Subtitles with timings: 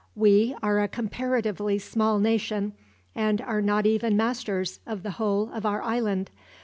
[0.15, 2.73] We are a comparatively small nation,
[3.13, 6.31] and are not even masters of the whole of our island.